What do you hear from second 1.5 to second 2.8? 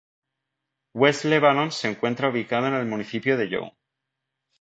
se encuentra ubicado en